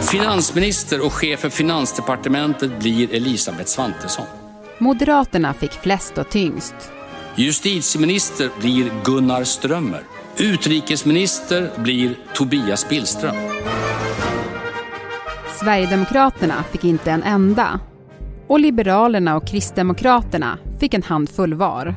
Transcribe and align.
Finansminister 0.00 1.06
och 1.06 1.12
chef 1.12 1.40
för 1.40 1.48
Finansdepartementet 1.48 2.78
blir 2.78 3.14
Elisabeth 3.14 3.64
Svantesson. 3.68 4.26
Moderaterna 4.78 5.54
fick 5.54 5.72
flest 5.72 6.18
och 6.18 6.28
tyngst. 6.28 6.74
Justitieminister 7.36 8.50
blir 8.60 8.92
Gunnar 9.04 9.44
Strömmer. 9.44 10.02
Utrikesminister 10.36 11.70
blir 11.76 12.18
Tobias 12.34 12.88
Billström. 12.88 13.34
Sverigedemokraterna 15.60 16.64
fick 16.72 16.84
inte 16.84 17.10
en 17.10 17.22
enda. 17.22 17.80
Och 18.46 18.60
Liberalerna 18.60 19.36
och 19.36 19.46
Kristdemokraterna 19.46 20.58
fick 20.80 20.94
en 20.94 21.02
handfull 21.02 21.54
var. 21.54 21.94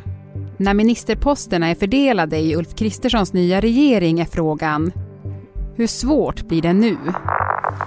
När 0.57 0.73
ministerposterna 0.73 1.67
är 1.67 1.75
fördelade 1.75 2.37
i 2.37 2.55
Ulf 2.55 2.75
Kristerssons 2.75 3.33
nya 3.33 3.61
regering 3.61 4.19
är 4.19 4.25
frågan 4.25 4.91
hur 5.75 5.87
svårt 5.87 6.47
blir 6.47 6.61
det 6.61 6.73
nu? 6.73 6.97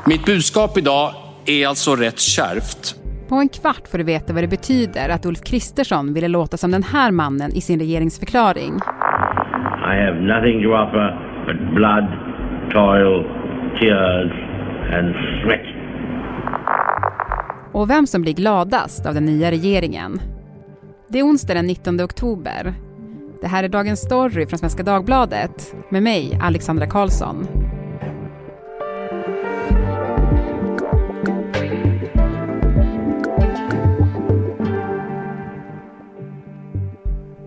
Mitt 0.06 0.24
budskap 0.24 0.78
idag 0.78 1.14
är 1.46 1.66
alltså 1.66 1.96
rätt 1.96 2.20
kärvt. 2.20 2.94
På 3.28 3.34
en 3.34 3.48
kvart 3.48 3.88
får 3.88 3.98
du 3.98 4.04
veta 4.04 4.32
vad 4.32 4.42
det 4.42 4.48
betyder 4.48 5.08
att 5.08 5.26
Ulf 5.26 5.40
Kristersson 5.40 6.14
ville 6.14 6.28
låta 6.28 6.56
som 6.56 6.70
den 6.70 6.82
här 6.82 7.10
mannen 7.10 7.52
i 7.52 7.60
sin 7.60 7.78
regeringsförklaring. 7.78 8.74
I 8.74 9.96
have 10.04 10.20
nothing 10.20 10.62
to 10.62 10.68
offer 10.68 11.26
but 11.46 11.74
blood, 11.74 12.04
toil, 12.72 13.24
tears 13.80 14.32
and 14.94 15.14
sweat. 15.42 15.76
Och 17.72 17.90
vem 17.90 18.06
som 18.06 18.22
blir 18.22 18.32
gladast 18.34 19.06
av 19.06 19.14
den 19.14 19.24
nya 19.24 19.50
regeringen. 19.50 20.20
Det 21.08 21.18
är 21.18 21.22
onsdag 21.22 21.54
den 21.54 21.66
19 21.66 22.00
oktober. 22.00 22.74
Det 23.40 23.46
här 23.46 23.64
är 23.64 23.68
Dagens 23.68 24.00
Story 24.00 24.46
från 24.46 24.58
Svenska 24.58 24.82
Dagbladet 24.82 25.74
med 25.90 26.02
mig, 26.02 26.38
Alexandra 26.42 26.86
Karlsson. 26.86 27.46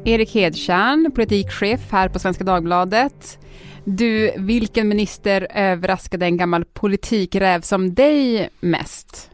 Erik 0.10 0.36
Hedtjärn, 0.36 1.12
politikchef 1.16 1.92
här 1.92 2.10
på 2.10 2.20
Svenska 2.20 2.44
Dagbladet. 2.44 3.40
Du, 3.84 4.32
vilken 4.38 4.88
minister 4.88 5.48
överraskade 5.56 6.26
en 6.26 6.38
gammal 6.38 6.66
politikräv 6.66 7.62
som 7.62 7.94
dig 7.94 8.50
mest? 8.60 9.32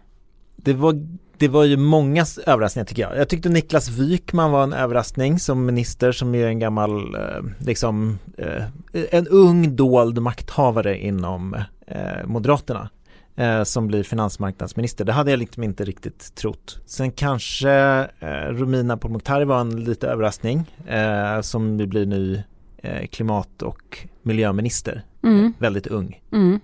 Det 0.56 0.74
var, 0.74 0.94
det 1.38 1.48
var 1.48 1.64
ju 1.64 1.78
många 1.78 2.26
överraskningar 2.46 2.86
tycker 2.86 3.02
jag. 3.02 3.18
Jag 3.18 3.30
tyckte 3.30 3.50
Niklas 3.50 3.90
Wykman 3.90 4.52
var 4.52 4.64
en 4.64 4.74
överraskning 4.74 5.40
som 5.40 5.66
minister 5.66 6.12
som 6.12 6.36
är 6.36 6.48
en 6.48 6.60
gammal, 6.60 7.16
eh, 7.16 7.66
liksom, 7.66 8.20
eh, 8.38 8.64
en 9.12 9.28
ung 9.28 9.76
dold 9.76 10.22
makthavare 10.22 10.98
inom 10.98 11.54
eh, 11.88 12.26
Moderaterna 12.26 12.90
eh, 13.36 13.64
som 13.64 13.88
blir 13.88 14.04
finansmarknadsminister. 14.04 15.06
Det 15.06 15.14
hade 15.14 15.32
jag 15.32 15.38
liksom 15.38 15.64
inte 15.64 15.86
riktigt 15.86 16.36
trott. 16.36 16.80
Sen 16.86 17.12
kanske 17.12 17.72
eh, 18.20 18.28
Romina 18.30 18.98
Pourmokhtari 18.98 19.46
var 19.46 19.62
en 19.62 19.84
lite 19.84 20.08
överraskning 20.08 20.72
eh, 20.88 21.42
som 21.42 21.78
blir 21.78 22.06
ny 22.06 22.44
eh, 22.78 23.08
klimat 23.08 23.62
och 23.62 24.08
miljöminister. 24.22 25.04
Mm. 25.24 25.54
Väldigt 25.60 25.88
ung. 25.88 26.22
Mm. 26.32 26.60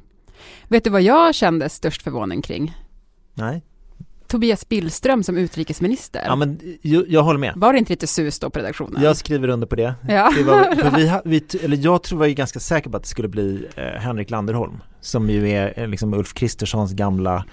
Vet 0.67 0.83
du 0.83 0.89
vad 0.89 1.01
jag 1.01 1.35
kände 1.35 1.69
störst 1.69 2.01
förvåning 2.01 2.41
kring? 2.41 2.77
Nej. 3.33 3.63
Tobias 4.27 4.69
Billström 4.69 5.23
som 5.23 5.37
utrikesminister. 5.37 6.23
Ja 6.25 6.35
men 6.35 6.77
jag, 6.81 7.09
jag, 7.09 7.23
håller 7.23 7.39
med. 7.39 7.53
Var 7.55 7.73
det 7.73 7.79
inte 7.79 7.93
lite 7.93 8.07
sus 8.07 8.39
då 8.39 8.49
på 8.49 8.59
redaktionen? 8.59 9.03
Jag 9.03 9.17
skriver 9.17 9.47
under 9.47 9.67
på 9.67 9.75
det. 9.75 9.93
Ja. 10.07 10.33
det 10.37 10.43
var, 10.43 10.95
vi, 10.97 11.19
vi, 11.25 11.59
eller 11.63 11.77
jag 11.77 12.03
tror 12.03 12.19
var 12.19 12.25
ju 12.25 12.33
ganska 12.33 12.59
säker 12.59 12.89
på 12.89 12.97
att 12.97 13.03
det 13.03 13.09
skulle 13.09 13.27
bli 13.27 13.67
eh, 13.75 13.83
Henrik 13.83 14.29
Landerholm 14.29 14.79
som 15.01 15.29
ju 15.29 15.49
är 15.49 15.87
liksom 15.87 16.13
Ulf 16.13 16.33
Kristerssons 16.33 16.93
gamla 16.93 17.45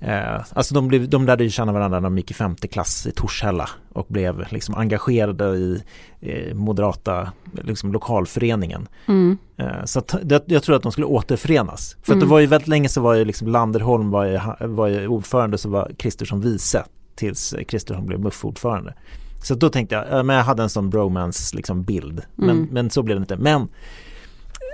Eh, 0.00 0.40
alltså 0.52 0.74
de, 0.74 0.88
blev, 0.88 1.08
de 1.08 1.26
lärde 1.26 1.44
ju 1.44 1.50
känna 1.50 1.72
varandra 1.72 2.00
när 2.00 2.06
de 2.06 2.16
gick 2.18 2.30
i 2.30 2.34
femte 2.34 2.68
klass 2.68 3.06
i 3.06 3.10
Torshälla 3.10 3.68
och 3.92 4.06
blev 4.08 4.46
liksom 4.50 4.74
engagerade 4.74 5.44
i 5.44 5.82
eh, 6.20 6.54
moderata 6.54 7.32
liksom 7.52 7.92
lokalföreningen. 7.92 8.88
Mm. 9.06 9.38
Eh, 9.56 9.84
så 9.84 9.98
att, 9.98 10.14
det, 10.22 10.44
jag 10.46 10.62
tror 10.62 10.76
att 10.76 10.82
de 10.82 10.92
skulle 10.92 11.06
återförenas. 11.06 11.96
För 12.02 12.12
mm. 12.12 12.18
att 12.18 12.28
det 12.28 12.30
var 12.30 12.40
ju 12.40 12.46
väldigt 12.46 12.68
länge 12.68 12.88
så 12.88 13.00
var 13.00 13.14
ju 13.14 13.24
liksom 13.24 13.48
Landerholm 13.48 14.10
var 14.10 14.24
ju, 14.24 14.40
var 14.60 14.86
ju 14.86 15.08
ordförande 15.08 15.58
så 15.58 15.68
var 15.68 15.92
Kristersson 15.98 16.40
vice 16.40 16.84
tills 17.14 17.54
Kristersson 17.68 18.06
blev 18.06 18.20
MUF-ordförande. 18.20 18.94
Så 19.42 19.54
då 19.54 19.68
tänkte 19.68 19.94
jag, 19.94 20.26
men 20.26 20.36
jag 20.36 20.44
hade 20.44 20.62
en 20.62 20.70
sån 20.70 20.90
bromance 20.90 21.56
liksom 21.56 21.82
bild. 21.82 22.22
Men, 22.34 22.50
mm. 22.50 22.68
men 22.70 22.90
så 22.90 23.02
blev 23.02 23.16
det 23.16 23.20
inte. 23.20 23.36
Men 23.36 23.68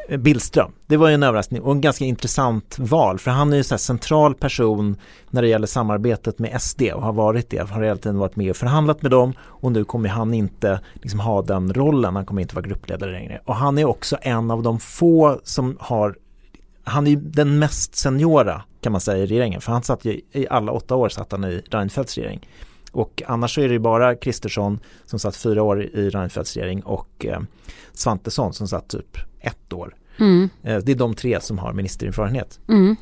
Eh, 0.08 0.18
Billström. 0.18 0.72
Det 0.86 0.96
var 0.96 1.08
ju 1.08 1.14
en 1.14 1.22
överraskning 1.22 1.62
och 1.62 1.72
en 1.72 1.80
ganska 1.80 2.04
intressant 2.04 2.78
val 2.78 3.18
för 3.18 3.30
han 3.30 3.52
är 3.52 3.56
ju 3.56 3.64
en 3.72 3.78
central 3.78 4.34
person 4.34 4.96
när 5.30 5.42
det 5.42 5.48
gäller 5.48 5.66
samarbetet 5.66 6.38
med 6.38 6.62
SD 6.62 6.82
och 6.82 7.02
har 7.02 7.12
varit 7.12 7.50
det, 7.50 7.70
har 7.70 7.82
hela 7.82 7.96
tiden 7.96 8.18
varit 8.18 8.36
med 8.36 8.50
och 8.50 8.56
förhandlat 8.56 9.02
med 9.02 9.10
dem 9.10 9.32
och 9.40 9.72
nu 9.72 9.84
kommer 9.84 10.08
han 10.08 10.34
inte 10.34 10.80
liksom 10.92 11.20
ha 11.20 11.42
den 11.42 11.72
rollen, 11.72 12.16
han 12.16 12.26
kommer 12.26 12.42
inte 12.42 12.54
vara 12.54 12.66
gruppledare 12.66 13.12
längre. 13.12 13.40
Och 13.44 13.56
han 13.56 13.78
är 13.78 13.84
också 13.84 14.16
en 14.22 14.50
av 14.50 14.62
de 14.62 14.80
få 14.80 15.40
som 15.44 15.76
har, 15.80 16.16
han 16.84 17.06
är 17.06 17.10
ju 17.10 17.16
den 17.16 17.58
mest 17.58 17.96
seniora 17.96 18.62
kan 18.80 18.92
man 18.92 19.00
säga 19.00 19.24
i 19.24 19.26
regeringen 19.26 19.60
för 19.60 19.72
han 19.72 19.82
satt 19.82 20.04
ju 20.04 20.20
i 20.32 20.46
alla 20.50 20.72
åtta 20.72 20.94
år 20.94 21.08
satt 21.08 21.32
han 21.32 21.44
i 21.44 21.62
Reinfeldts 21.70 22.18
regering. 22.18 22.48
Och 22.94 23.22
annars 23.26 23.54
så 23.54 23.60
är 23.60 23.68
det 23.68 23.74
ju 23.74 23.78
bara 23.78 24.16
Kristersson 24.16 24.80
som 25.04 25.18
satt 25.18 25.36
fyra 25.36 25.62
år 25.62 25.82
i 25.82 26.10
Reinfeldts 26.10 26.56
regering 26.56 26.82
och 26.82 27.26
eh, 27.26 27.40
Svantesson 27.92 28.52
som 28.52 28.68
satt 28.68 28.88
typ 28.88 29.16
ett 29.40 29.72
år. 29.72 29.94
Mm. 30.20 30.48
Eh, 30.62 30.78
det 30.78 30.92
är 30.92 30.96
de 30.96 31.14
tre 31.14 31.40
som 31.40 31.58
har 31.58 31.72
ministererfarenhet. 31.72 32.60
Mm. 32.68 32.96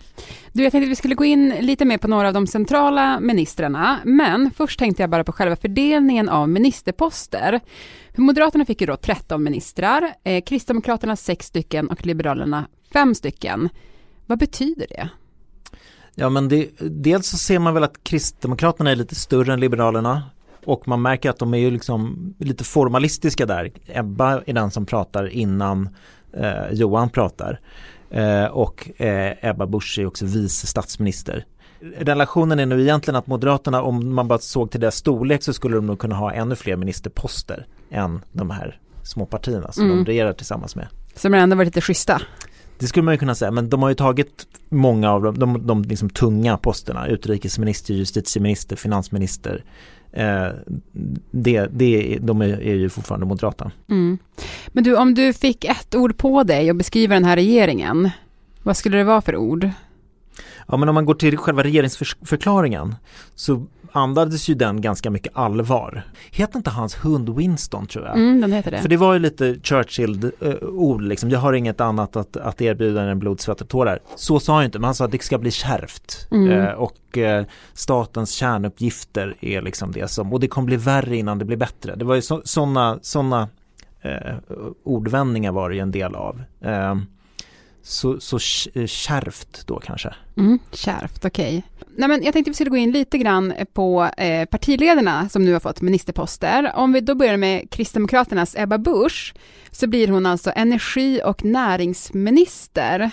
Du, 0.53 0.63
jag 0.63 0.73
tänkte 0.73 0.87
att 0.87 0.91
vi 0.91 0.97
skulle 0.97 1.15
gå 1.15 1.25
in 1.25 1.55
lite 1.61 1.85
mer 1.85 1.99
på 1.99 2.09
några 2.09 2.29
av 2.29 2.35
de 2.35 2.47
centrala 2.47 3.21
ministrarna, 3.21 3.99
men 4.05 4.51
först 4.57 4.79
tänkte 4.79 5.03
jag 5.03 5.11
bara 5.11 5.25
på 5.25 5.33
själva 5.33 5.57
fördelningen 5.57 6.29
av 6.29 6.49
ministerposter. 6.49 7.61
För 8.15 8.23
Moderaterna 8.23 8.65
fick 8.65 8.81
ju 8.81 8.87
då 8.87 8.97
13 8.97 9.43
ministrar, 9.43 10.15
eh, 10.25 10.43
Kristdemokraterna 10.45 11.17
6 11.17 11.47
stycken 11.47 11.89
och 11.89 12.07
Liberalerna 12.07 12.67
5 12.93 13.15
stycken. 13.15 13.69
Vad 14.27 14.39
betyder 14.39 14.87
det? 14.89 15.09
Ja 16.15 16.29
men 16.29 16.49
det, 16.49 16.71
dels 16.79 17.27
så 17.27 17.39
ser 17.39 17.59
man 17.59 17.75
väl 17.75 17.85
att 17.85 18.05
Kristdemokraterna 18.05 18.91
är 18.91 18.97
lite 18.97 19.15
större 19.15 19.53
än 19.53 19.61
Liberalerna 19.61 20.23
och 20.65 20.89
man 20.89 21.03
märker 21.03 21.31
att 21.31 21.39
de 21.39 21.55
är 21.55 21.59
ju 21.59 21.71
liksom 21.71 22.35
lite 22.39 22.65
formalistiska 22.65 23.47
där. 23.47 23.73
Ebba 23.87 24.43
är 24.47 24.53
den 24.53 24.71
som 24.71 24.87
pratar 24.87 25.29
innan 25.29 25.89
eh, 26.33 26.73
Johan 26.73 27.11
pratar. 27.11 27.61
Eh, 28.11 28.45
och 28.45 29.01
eh, 29.01 29.33
Ebba 29.41 29.67
Busch 29.67 29.99
är 29.99 30.07
också 30.07 30.27
vice 30.27 30.67
statsminister. 30.67 31.47
Relationen 31.99 32.59
är 32.59 32.67
nu 32.67 32.83
egentligen 32.83 33.17
att 33.17 33.27
Moderaterna, 33.27 33.83
om 33.83 34.15
man 34.15 34.29
bara 34.29 34.39
såg 34.39 34.71
till 34.71 34.81
deras 34.81 34.97
storlek 34.97 35.43
så 35.43 35.53
skulle 35.53 35.77
de 35.77 35.87
nog 35.87 35.99
kunna 35.99 36.15
ha 36.15 36.33
ännu 36.33 36.57
fler 36.57 36.77
ministerposter 36.77 37.67
än 37.91 38.21
de 38.33 38.51
här 38.51 38.81
små 39.03 39.27
partierna 39.27 39.73
som 39.73 39.85
mm. 39.85 39.97
de 39.97 40.05
regerar 40.05 40.33
tillsammans 40.33 40.77
med. 40.77 40.89
Har 41.23 41.31
ändå 41.31 41.57
varit 41.57 41.67
lite 41.67 41.81
schyssta? 41.81 42.23
Det 42.83 42.89
skulle 42.89 43.05
man 43.05 43.15
ju 43.15 43.19
kunna 43.19 43.35
säga, 43.35 43.51
men 43.51 43.69
de 43.71 43.83
har 43.83 43.89
ju 43.89 43.95
tagit 43.95 44.47
många 44.69 45.11
av 45.11 45.23
de, 45.23 45.39
de, 45.39 45.67
de 45.67 45.83
liksom 45.83 46.11
tunga 46.11 46.57
posterna, 46.57 47.07
utrikesminister, 47.07 47.95
justitieminister, 47.95 48.77
finansminister, 48.77 49.65
Eh, 50.13 50.49
det, 51.31 51.67
det, 51.73 52.19
de 52.21 52.43
är, 52.43 52.63
är 52.63 52.75
ju 52.75 52.89
fortfarande 52.89 53.27
moderata. 53.27 53.71
Mm. 53.91 54.19
Men 54.69 54.85
du, 54.85 54.97
om 54.97 55.15
du 55.15 55.33
fick 55.33 55.65
ett 55.65 55.95
ord 55.95 56.17
på 56.17 56.43
dig 56.43 56.71
att 56.71 56.77
beskriva 56.77 57.15
den 57.15 57.25
här 57.25 57.37
regeringen, 57.37 58.11
vad 58.63 58.77
skulle 58.77 58.99
det 58.99 59.05
vara 59.05 59.21
för 59.21 59.37
ord? 59.37 59.71
Ja 60.69 60.77
men 60.77 60.89
om 60.89 60.95
man 60.95 61.05
går 61.05 61.15
till 61.15 61.37
själva 61.37 61.63
regeringsförklaringen 61.63 62.95
så 63.35 63.67
andades 63.93 64.49
ju 64.49 64.55
den 64.55 64.81
ganska 64.81 65.11
mycket 65.11 65.33
allvar. 65.37 66.03
Heter 66.31 66.57
inte 66.57 66.71
hans 66.71 67.05
hund 67.05 67.37
Winston 67.37 67.87
tror 67.87 68.07
jag? 68.07 68.17
Mm, 68.17 68.41
den 68.41 68.53
heter 68.53 68.71
det. 68.71 68.79
För 68.79 68.89
det 68.89 68.97
var 68.97 69.13
ju 69.13 69.19
lite 69.19 69.55
Churchill-ord 69.63 71.03
liksom. 71.03 71.31
Jag 71.31 71.39
har 71.39 71.53
inget 71.53 71.81
annat 71.81 72.17
att, 72.17 72.37
att 72.37 72.61
erbjuda 72.61 73.03
än 73.03 73.19
blod, 73.19 73.41
svett 73.41 73.61
och 73.61 73.69
tårar. 73.69 73.99
Så 74.17 74.41
sa 74.41 74.55
han 74.55 74.65
inte, 74.65 74.79
men 74.79 74.85
han 74.85 74.95
sa 74.95 75.05
att 75.05 75.13
det 75.13 75.23
ska 75.23 75.39
bli 75.39 75.51
kärvt. 75.51 76.29
Mm. 76.31 76.51
Eh, 76.51 76.73
och 76.73 77.19
eh, 77.19 77.45
statens 77.73 78.31
kärnuppgifter 78.31 79.35
är 79.41 79.63
liksom 79.63 79.93
det 79.93 80.09
som, 80.09 80.33
och 80.33 80.41
det 80.41 80.49
kommer 80.49 80.67
bli 80.67 80.77
värre 80.77 81.17
innan 81.17 81.39
det 81.39 81.45
blir 81.45 81.57
bättre. 81.57 81.95
Det 81.97 82.05
var 82.05 82.15
ju 82.15 82.23
sådana 82.45 82.99
såna, 83.03 83.49
eh, 84.01 84.37
ordvändningar 84.85 85.53
var 85.53 85.69
det 85.69 85.75
ju 85.75 85.81
en 85.81 85.91
del 85.91 86.15
av. 86.15 86.43
Så, 87.83 88.21
så 88.21 88.39
eh, 88.75 88.87
kärvt 88.87 89.67
då 89.67 89.81
kanske. 89.81 90.15
Mm, 90.37 90.59
kärvt, 90.73 91.25
okej. 91.25 91.65
Okay. 91.97 92.21
jag 92.25 92.33
tänkte 92.33 92.51
vi 92.51 92.55
skulle 92.55 92.71
gå 92.71 92.77
in 92.77 92.91
lite 92.91 93.19
grann 93.19 93.53
på 93.73 94.11
eh, 94.17 94.45
partiledarna 94.45 95.29
som 95.29 95.45
nu 95.45 95.53
har 95.53 95.61
fått 95.61 95.81
ministerposter. 95.81 96.73
Om 96.75 96.93
vi 96.93 97.01
då 97.01 97.15
börjar 97.15 97.37
med 97.37 97.71
Kristdemokraternas 97.71 98.57
Ebba 98.57 98.79
Busch, 98.79 99.35
så 99.71 99.87
blir 99.87 100.09
hon 100.09 100.27
alltså 100.27 100.53
energi 100.57 101.21
och 101.25 101.45
näringsminister. 101.45 103.11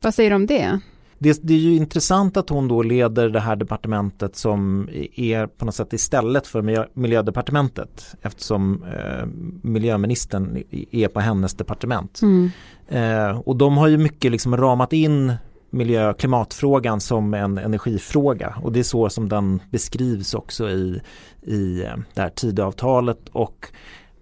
Vad 0.00 0.14
säger 0.14 0.30
du 0.30 0.36
om 0.36 0.46
det? 0.46 0.80
Det, 1.22 1.40
det, 1.42 1.54
är 1.54 1.58
ju 1.58 1.76
intressant 1.76 2.36
att 2.36 2.48
hon 2.48 2.68
då 2.68 2.82
leder 2.82 3.28
det 3.28 3.40
här 3.40 3.56
departementet 3.56 4.36
som 4.36 4.88
är 5.14 5.46
på 5.46 5.64
något 5.64 5.74
sätt 5.74 5.92
istället 5.92 6.46
för 6.46 6.86
miljödepartementet 6.98 8.14
eftersom 8.22 8.84
eh, 8.84 9.26
miljöministern 9.62 10.62
är 10.90 11.08
på 11.08 11.20
hennes 11.20 11.54
departement. 11.54 12.20
Mm. 12.22 12.50
Eh, 12.88 13.38
och 13.38 13.56
de 13.56 13.76
har 13.76 13.88
ju 13.88 13.98
mycket 13.98 14.32
liksom 14.32 14.56
ramat 14.56 14.92
in 14.92 15.32
miljö 15.70 16.10
och 16.10 16.18
klimatfrågan 16.18 17.00
som 17.00 17.34
en 17.34 17.58
energifråga 17.58 18.54
och 18.62 18.72
det 18.72 18.78
är 18.78 18.84
så 18.84 19.10
som 19.10 19.28
den 19.28 19.62
beskrivs 19.70 20.34
också 20.34 20.70
i, 20.70 21.00
i 21.42 21.82
eh, 21.82 21.96
det 22.14 22.20
här 22.20 22.30
Tidöavtalet 22.30 23.28
och 23.32 23.66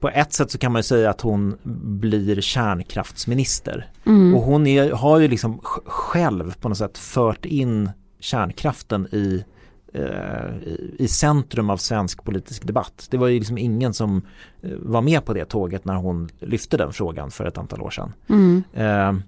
på 0.01 0.09
ett 0.09 0.33
sätt 0.33 0.51
så 0.51 0.59
kan 0.59 0.73
man 0.73 0.83
säga 0.83 1.11
att 1.11 1.21
hon 1.21 1.57
blir 2.01 2.41
kärnkraftsminister. 2.41 3.91
Mm. 4.07 4.35
Och 4.35 4.43
hon 4.43 4.67
är, 4.67 4.93
har 4.93 5.19
ju 5.19 5.29
liksom 5.29 5.61
själv 5.85 6.55
på 6.61 6.69
något 6.69 6.79
sätt 6.79 6.99
fört 6.99 7.45
in 7.45 7.91
kärnkraften 8.21 9.07
i, 9.13 9.45
eh, 9.93 10.69
i 10.99 11.09
centrum 11.09 11.71
av 11.71 11.77
svensk 11.77 12.25
politisk 12.25 12.67
debatt. 12.67 13.07
Det 13.11 13.17
var 13.17 13.29
ju 13.29 13.39
liksom 13.39 13.59
ingen 13.59 13.95
som 13.95 14.23
eh, 14.63 14.71
var 14.79 15.01
med 15.01 15.25
på 15.25 15.33
det 15.33 15.45
tåget 15.45 15.85
när 15.85 15.95
hon 15.95 16.29
lyfte 16.39 16.77
den 16.77 16.93
frågan 16.93 17.31
för 17.31 17.45
ett 17.45 17.59
antal 17.59 17.83
år 17.83 17.91
sedan. 17.91 18.13
Mm. 18.29 18.63
Eh, 18.75 19.23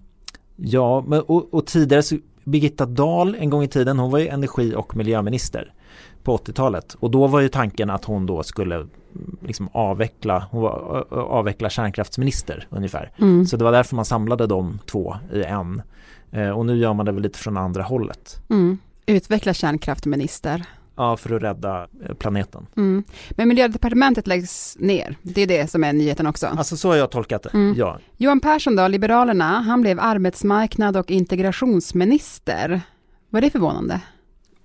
ja, 0.57 1.05
men, 1.07 1.21
och, 1.21 1.55
och 1.55 1.67
tidigare 1.67 2.03
så 2.03 2.17
Birgitta 2.45 2.87
Dahl 2.87 3.37
en 3.39 3.51
gång 3.51 3.63
i 3.63 3.69
tiden, 3.69 3.99
hon 3.99 4.11
var 4.11 4.19
ju 4.19 4.29
energi 4.29 4.75
och 4.77 4.97
miljöminister 4.97 5.73
på 6.23 6.37
80-talet 6.37 6.95
och 6.95 7.11
då 7.11 7.27
var 7.27 7.41
ju 7.41 7.49
tanken 7.49 7.91
att 7.91 8.05
hon 8.05 8.27
då 8.27 8.43
skulle 8.43 8.87
liksom 9.41 9.69
avveckla, 9.73 10.47
hon 10.51 10.63
var, 10.63 11.07
avveckla 11.11 11.71
kärnkraftsminister 11.71 12.67
ungefär. 12.71 13.11
Mm. 13.19 13.47
Så 13.47 13.57
det 13.57 13.65
var 13.65 13.73
därför 13.73 13.97
man 13.97 14.05
samlade 14.05 14.47
de 14.47 14.79
två 14.87 15.17
i 15.33 15.43
en. 15.43 15.83
Eh, 16.31 16.51
och 16.51 16.67
nu 16.67 16.77
gör 16.77 16.95
man 16.95 17.07
det 17.07 17.13
väl 17.13 17.23
lite 17.23 17.39
från 17.39 17.57
andra 17.57 17.83
hållet. 17.83 18.43
Mm. 18.51 18.79
Utveckla 19.07 19.55
kärnkraftminister. 19.55 20.65
Ja, 20.97 21.17
för 21.17 21.37
att 21.37 21.43
rädda 21.43 21.89
eh, 22.09 22.15
planeten. 22.15 22.67
Mm. 22.77 23.05
Men 23.31 23.49
miljödepartementet 23.49 24.27
läggs 24.27 24.77
ner, 24.79 25.17
det 25.23 25.43
är 25.43 25.47
det 25.47 25.71
som 25.71 25.85
är 25.85 25.93
nyheten 25.93 26.27
också. 26.27 26.47
Alltså 26.47 26.77
så 26.77 26.89
har 26.89 26.97
jag 26.97 27.11
tolkat 27.11 27.43
det, 27.43 27.51
mm. 27.55 27.75
ja. 27.79 27.99
Johan 28.17 28.41
Persson 28.41 28.77
då, 28.77 28.89
Liberalerna, 28.89 29.61
han 29.61 29.81
blev 29.81 30.01
arbetsmarknad 30.01 30.97
och 30.97 31.11
integrationsminister. 31.11 32.81
Var 33.31 33.41
det 33.41 33.51
förvånande? 33.51 34.01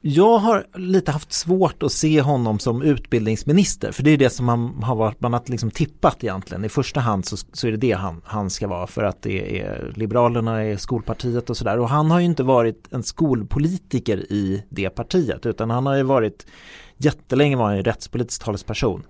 Jag 0.01 0.37
har 0.37 0.65
lite 0.73 1.11
haft 1.11 1.33
svårt 1.33 1.83
att 1.83 1.91
se 1.91 2.21
honom 2.21 2.59
som 2.59 2.81
utbildningsminister 2.81 3.91
för 3.91 4.03
det 4.03 4.11
är 4.11 4.17
det 4.17 4.29
som 4.29 4.45
man 4.45 4.83
har 4.83 4.95
varit, 4.95 5.21
man 5.21 5.33
har 5.33 5.41
liksom 5.45 5.71
tippat 5.71 6.23
egentligen. 6.23 6.65
I 6.65 6.69
första 6.69 6.99
hand 6.99 7.25
så, 7.25 7.37
så 7.53 7.67
är 7.67 7.71
det 7.71 7.77
det 7.77 7.91
han, 7.91 8.21
han 8.25 8.49
ska 8.49 8.67
vara 8.67 8.87
för 8.87 9.03
att 9.03 9.21
det 9.21 9.61
är 9.61 9.93
Liberalerna 9.95 10.63
är 10.63 10.77
skolpartiet 10.77 11.49
och 11.49 11.57
sådär 11.57 11.79
och 11.79 11.89
han 11.89 12.11
har 12.11 12.19
ju 12.19 12.25
inte 12.25 12.43
varit 12.43 12.87
en 12.91 13.03
skolpolitiker 13.03 14.31
i 14.31 14.63
det 14.69 14.89
partiet 14.89 15.45
utan 15.45 15.69
han 15.69 15.85
har 15.85 15.95
ju 15.95 16.03
varit 16.03 16.45
jättelänge 16.97 17.55
var 17.55 17.65
han 17.65 17.77
ju 17.77 17.83
rättspolitisk 17.83 18.43
talesperson. 18.43 19.03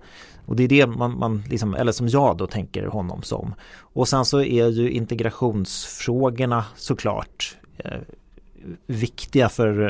Och 0.46 0.56
det 0.56 0.62
är 0.62 0.68
det 0.68 0.86
man, 0.86 1.18
man 1.18 1.42
liksom, 1.50 1.74
eller 1.74 1.92
som 1.92 2.08
jag 2.08 2.36
då 2.36 2.46
tänker 2.46 2.86
honom 2.86 3.22
som. 3.22 3.54
Och 3.78 4.08
sen 4.08 4.24
så 4.24 4.42
är 4.42 4.68
ju 4.68 4.90
integrationsfrågorna 4.90 6.64
såklart 6.76 7.56
eh, 7.78 8.00
viktiga 8.90 9.48
för, 9.48 9.82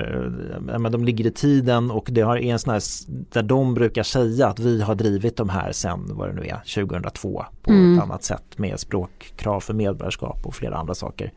eh, 0.53 0.79
men 0.79 0.93
de 0.93 1.05
ligger 1.05 1.27
i 1.27 1.31
tiden 1.31 1.91
och 1.91 2.09
det 2.13 2.21
har 2.21 2.37
en 2.37 2.59
sån 2.59 2.73
här, 2.73 2.83
där 3.07 3.43
de 3.43 3.75
brukar 3.75 4.03
säga 4.03 4.47
att 4.47 4.59
vi 4.59 4.83
har 4.83 4.95
drivit 4.95 5.37
de 5.37 5.49
här 5.49 5.73
sen 5.73 6.17
vad 6.17 6.29
det 6.29 6.35
nu 6.35 6.47
är, 6.47 6.61
2002 6.75 7.45
på 7.63 7.71
mm. 7.71 7.95
ett 7.95 8.03
annat 8.05 8.25
sätt 8.25 8.59
med 8.59 8.81
språkkrav 8.81 9.61
för 9.61 9.75
medborgarskap 9.75 10.47
och 10.47 10.55
flera 10.55 10.77
andra 10.77 10.95
saker. 10.95 11.33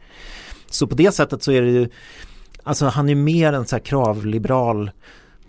Så 0.70 0.88
på 0.88 0.96
det 0.96 1.12
sättet 1.12 1.44
så 1.44 1.52
är 1.52 1.62
det 1.62 1.72
ju, 1.72 1.90
alltså 2.64 2.86
han 2.86 3.10
är 3.10 3.16
mer 3.16 3.54
en 3.54 3.66
så 3.66 3.76
här 3.76 3.84
kravliberal 3.84 4.92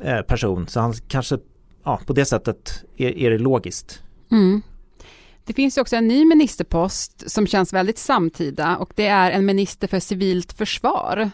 eh, 0.01 0.21
person 0.21 0.67
så 0.67 0.81
han 0.81 0.95
kanske, 1.09 1.39
ja 1.85 2.01
på 2.07 2.13
det 2.13 2.25
sättet 2.25 2.85
är, 2.97 3.19
är 3.19 3.31
det 3.31 3.39
logiskt. 3.39 4.03
Mm. 4.31 4.63
Det 5.45 5.53
finns 5.53 5.79
också 5.79 5.97
en 5.97 6.09
ny 6.09 6.25
ministerpost 6.25 7.31
som 7.31 7.47
känns 7.47 7.73
väldigt 7.73 7.99
samtida 7.99 8.77
och 8.77 8.93
det 8.95 9.07
är 9.07 9.31
en 9.31 9.47
minister 9.47 9.89
för 9.89 10.01
civilt 10.01 10.53
försvar. 10.53 11.31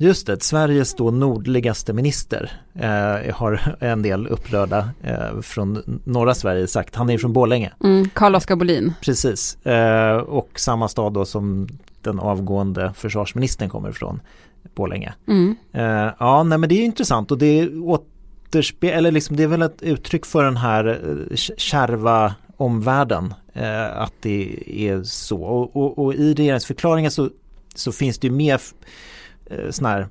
Just 0.00 0.26
det, 0.26 0.42
Sveriges 0.42 0.94
då 0.94 1.10
nordligaste 1.10 1.92
minister 1.92 2.52
eh, 2.74 3.34
har 3.34 3.76
en 3.80 4.02
del 4.02 4.26
upprörda 4.26 4.90
eh, 5.02 5.40
från 5.40 6.00
norra 6.04 6.34
Sverige 6.34 6.66
sagt. 6.66 6.94
Han 6.94 7.10
är 7.10 7.18
från 7.18 7.32
Borlänge. 7.32 7.72
Mm, 7.84 8.08
Carl-Oskar 8.08 8.56
Bolin. 8.56 8.92
Precis, 9.00 9.66
eh, 9.66 10.16
och 10.16 10.60
samma 10.60 10.88
stad 10.88 11.12
då 11.12 11.24
som 11.24 11.68
den 12.02 12.18
avgående 12.18 12.92
försvarsministern 12.96 13.68
kommer 13.68 13.90
ifrån, 13.90 14.20
Borlänge. 14.74 15.14
Mm. 15.28 15.56
Eh, 15.72 16.12
ja, 16.18 16.42
nej 16.42 16.58
men 16.58 16.68
det 16.68 16.74
är 16.74 16.84
intressant 16.84 17.30
och 17.30 17.38
det 17.38 17.68
återspel, 17.68 18.90
eller 18.90 19.10
liksom 19.10 19.36
det 19.36 19.42
är 19.42 19.48
väl 19.48 19.62
ett 19.62 19.82
uttryck 19.82 20.26
för 20.26 20.44
den 20.44 20.56
här 20.56 20.86
eh, 21.30 21.36
kärva 21.36 22.34
omvärlden 22.56 23.34
eh, 23.52 24.00
att 24.00 24.14
det 24.20 24.62
är 24.66 25.02
så. 25.02 25.42
Och, 25.42 25.76
och, 25.76 25.98
och 25.98 26.14
i 26.14 26.34
regeringsförklaringen 26.34 27.10
så, 27.10 27.30
så 27.74 27.92
finns 27.92 28.18
det 28.18 28.26
ju 28.26 28.32
mer 28.32 28.60
eh, 29.50 29.86
här 29.86 30.08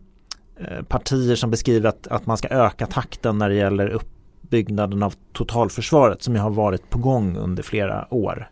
eh, 0.59 0.83
partier 0.83 1.35
som 1.35 1.51
beskriver 1.51 1.89
att, 1.89 2.07
att 2.07 2.25
man 2.25 2.37
ska 2.37 2.47
öka 2.47 2.87
takten 2.87 3.37
när 3.37 3.49
det 3.49 3.55
gäller 3.55 3.89
uppbyggnaden 3.89 5.03
av 5.03 5.13
totalförsvaret 5.33 6.23
som 6.23 6.35
ju 6.35 6.39
har 6.39 6.49
varit 6.49 6.89
på 6.89 6.99
gång 6.99 7.37
under 7.37 7.63
flera 7.63 8.13
år. 8.13 8.49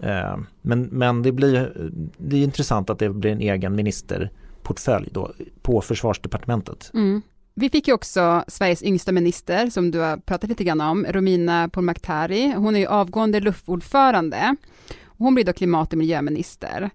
Eh, 0.00 0.36
men, 0.62 0.82
men 0.82 1.22
det 1.22 1.32
blir 1.32 1.72
det 2.18 2.36
är 2.36 2.42
intressant 2.42 2.90
att 2.90 2.98
det 2.98 3.10
blir 3.10 3.30
en 3.30 3.40
egen 3.40 3.74
ministerportfölj 3.74 5.08
då 5.12 5.32
på 5.62 5.80
försvarsdepartementet. 5.80 6.90
Mm. 6.94 7.22
Vi 7.54 7.70
fick 7.70 7.88
ju 7.88 7.94
också 7.94 8.44
Sveriges 8.48 8.82
yngsta 8.82 9.12
minister, 9.12 9.70
som 9.70 9.90
du 9.90 9.98
har 9.98 10.16
pratat 10.16 10.50
lite 10.50 10.64
grann 10.64 10.80
om, 10.80 11.06
Romina 11.08 11.68
Pourmokhtari. 11.68 12.52
Hon 12.56 12.76
är 12.76 12.80
ju 12.80 12.86
avgående 12.86 13.40
LUF-ordförande. 13.40 14.56
Hon 15.04 15.34
blir 15.34 15.44
då 15.44 15.52
klimat 15.52 15.92
och 15.92 15.98
miljöminister. 15.98 16.90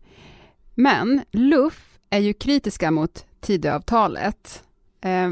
Men 0.76 1.22
LUF 1.32 2.00
är 2.10 2.20
ju 2.20 2.34
kritiska 2.34 2.92
mot 2.92 3.26
Tidöavtalet. 3.40 4.64
Eh, 5.02 5.30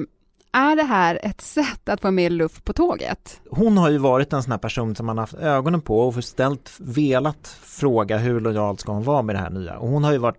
är 0.51 0.75
det 0.75 0.83
här 0.83 1.19
ett 1.23 1.41
sätt 1.41 1.89
att 1.89 2.01
få 2.01 2.11
mer 2.11 2.29
luft 2.29 2.65
på 2.65 2.73
tåget? 2.73 3.41
Hon 3.49 3.77
har 3.77 3.89
ju 3.89 3.97
varit 3.97 4.33
en 4.33 4.43
sån 4.43 4.51
här 4.51 4.59
person 4.59 4.95
som 4.95 5.05
man 5.05 5.17
haft 5.17 5.33
ögonen 5.33 5.81
på 5.81 5.99
och 5.99 6.23
ställt, 6.23 6.71
velat 6.79 7.47
fråga 7.61 8.17
hur 8.17 8.39
lojal 8.39 8.77
ska 8.77 8.91
hon 8.91 9.03
vara 9.03 9.21
med 9.21 9.35
det 9.35 9.39
här 9.39 9.49
nya. 9.49 9.77
Och 9.77 9.89
hon 9.89 10.03
har 10.03 10.11
ju 10.11 10.17
varit 10.17 10.37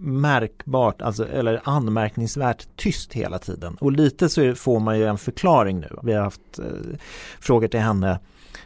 märkbart, 0.00 1.02
alltså, 1.02 1.28
eller 1.28 1.60
anmärkningsvärt 1.64 2.66
tyst 2.76 3.12
hela 3.12 3.38
tiden. 3.38 3.76
Och 3.80 3.92
lite 3.92 4.28
så 4.28 4.54
får 4.54 4.80
man 4.80 4.98
ju 4.98 5.06
en 5.06 5.18
förklaring 5.18 5.80
nu. 5.80 5.96
Vi 6.02 6.12
har 6.12 6.22
haft 6.22 6.58
eh, 6.58 6.64
frågor 7.40 7.68
till 7.68 7.80
henne 7.80 8.18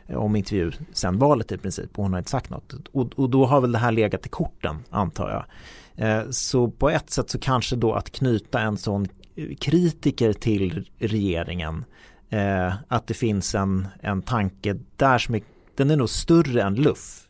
eh, 0.06 0.17
om 0.17 0.37
intervju 0.37 0.73
sen 0.93 1.19
valet 1.19 1.52
i 1.52 1.58
princip 1.58 1.99
och 1.99 2.02
hon 2.02 2.12
har 2.12 2.19
inte 2.19 2.31
sagt 2.31 2.50
något. 2.50 2.75
Och, 2.93 3.12
och 3.17 3.31
då 3.31 3.47
har 3.47 3.61
väl 3.61 3.73
det 3.73 3.79
här 3.79 3.93
legat 3.93 4.26
i 4.26 4.29
korten 4.29 4.76
antar 4.90 5.31
jag. 5.31 5.44
Eh, 5.99 6.31
så 6.31 6.70
på 6.70 6.91
ett 6.91 7.11
sätt 7.11 7.31
så 7.31 7.38
kanske 7.38 7.76
då 7.76 7.94
att 7.94 8.11
knyta 8.11 8.61
en 8.61 8.76
sån 8.76 9.06
kritiker 9.61 10.32
till 10.32 10.88
regeringen 10.99 11.85
eh, 12.30 12.75
att 12.88 13.07
det 13.07 13.14
finns 13.14 13.54
en, 13.54 13.88
en 14.02 14.23
tanke 14.23 14.76
där 14.97 15.19
som 15.19 15.35
är, 15.35 15.42
den 15.76 15.90
är 15.90 15.97
nog 15.97 16.11
större 16.11 16.62
än 16.62 16.75
luff. 16.75 17.21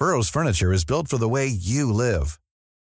Burrows 0.00 0.30
furniture 0.30 0.72
is 0.72 0.86
built 0.86 1.08
for 1.08 1.18
the 1.18 1.28
way 1.28 1.48
you 1.48 1.92
live. 1.92 2.38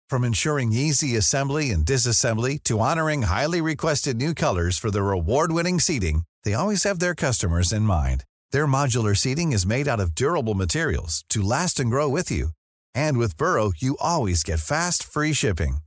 From 0.10 0.24
ensuring 0.24 0.74
easy 0.74 1.16
assembly 1.18 1.72
and 1.72 1.86
disassembly 1.86 2.58
to 2.63 2.80
honoring 2.80 3.24
highly 3.24 3.62
requested 3.62 4.18
new 4.18 4.34
colors 4.34 4.80
for 4.80 4.92
their 4.92 5.12
award-winning 5.12 5.80
seating, 5.80 6.24
they 6.44 6.54
always 6.56 6.84
have 6.84 7.00
their 7.00 7.16
customers 7.16 7.72
in 7.72 7.84
mind. 7.84 8.24
Their 8.51 8.68
modular 8.68 9.16
seating 9.16 9.54
is 9.54 9.66
made 9.66 9.88
out 9.88 10.00
of 10.00 10.16
durable 10.16 10.56
materials 10.56 11.24
to 11.30 11.42
last 11.42 11.80
and 11.80 11.92
grow 11.92 12.10
with 12.10 12.32
you. 12.32 12.50
And 12.96 13.18
with 13.18 13.38
Burrow, 13.38 13.72
you 13.78 13.96
always 14.00 14.44
get 14.44 14.60
fast, 14.60 15.04
free 15.04 15.34
shipping. 15.34 15.78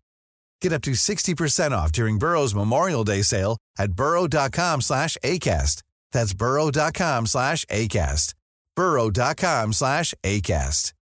Get 0.61 0.73
up 0.73 0.83
to 0.83 0.93
60% 0.93 1.71
off 1.73 1.93
during 1.93 2.19
Burrow's 2.19 2.55
Memorial 2.55 3.05
Day 3.05 3.23
sale 3.23 3.59
at 3.79 3.93
burrow.com 3.93 4.81
slash 4.81 5.17
ACAST. 5.23 5.83
That's 6.13 6.35
burrow.com 6.35 7.27
slash 7.27 7.65
ACAST. 7.67 8.35
burrow.com 8.77 9.73
slash 9.73 10.15
ACAST. 10.25 10.93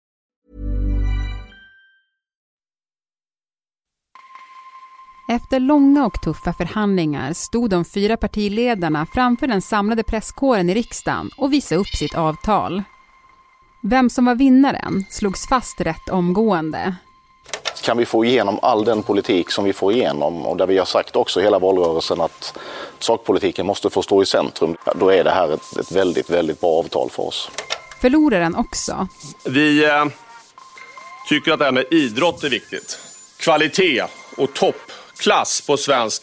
Efter 5.28 5.60
långa 5.60 6.06
och 6.06 6.22
tuffa 6.22 6.52
förhandlingar 6.52 7.32
stod 7.32 7.70
de 7.70 7.84
fyra 7.84 8.16
partiledarna 8.16 9.06
framför 9.06 9.46
den 9.46 9.62
samlade 9.62 10.02
presskåren 10.02 10.70
i 10.70 10.74
riksdagen 10.74 11.30
och 11.36 11.52
visade 11.52 11.80
upp 11.80 11.86
sitt 11.86 12.14
avtal. 12.14 12.82
Vem 13.86 14.10
som 14.10 14.24
var 14.24 14.34
vinnaren 14.34 15.04
slogs 15.10 15.48
fast 15.48 15.80
rätt 15.80 16.08
omgående. 16.10 16.94
Kan 17.82 17.96
vi 17.96 18.06
få 18.06 18.24
igenom 18.24 18.58
all 18.62 18.84
den 18.84 19.02
politik 19.02 19.50
som 19.50 19.64
vi 19.64 19.72
får 19.72 19.92
igenom 19.92 20.46
och 20.46 20.56
där 20.56 20.66
vi 20.66 20.78
har 20.78 20.84
sagt 20.84 21.16
också 21.16 21.40
hela 21.40 21.58
valrörelsen 21.58 22.20
att 22.20 22.58
sakpolitiken 22.98 23.66
måste 23.66 23.90
få 23.90 24.02
stå 24.02 24.22
i 24.22 24.26
centrum, 24.26 24.76
då 24.94 25.08
är 25.08 25.24
det 25.24 25.30
här 25.30 25.54
ett, 25.54 25.76
ett 25.76 25.92
väldigt, 25.92 26.30
väldigt 26.30 26.60
bra 26.60 26.70
avtal 26.70 27.10
för 27.10 27.22
oss. 27.22 27.50
Förloraren 28.00 28.54
också. 28.54 29.08
Vi 29.44 29.84
eh, 29.84 30.04
tycker 31.28 31.52
att 31.52 31.58
det 31.58 31.64
här 31.64 31.72
med 31.72 31.86
idrott 31.90 32.44
är 32.44 32.50
viktigt. 32.50 32.98
Kvalitet 33.40 34.04
och 34.36 34.54
toppklass 34.54 35.60
på 35.60 35.76
svensk 35.76 36.22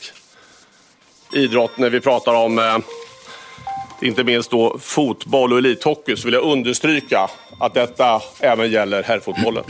idrott 1.33 1.77
när 1.77 1.89
vi 1.89 1.99
pratar 1.99 2.33
om 2.33 2.59
eh, 2.59 2.77
inte 4.03 4.23
minst 4.23 4.51
då 4.51 4.77
fotboll 4.79 5.53
och 5.53 5.57
elithockey 5.57 6.15
så 6.15 6.27
vill 6.27 6.33
jag 6.33 6.43
understryka 6.43 7.29
att 7.59 7.73
detta 7.73 8.21
även 8.39 8.71
gäller 8.71 9.03
herrfotbollen. 9.03 9.63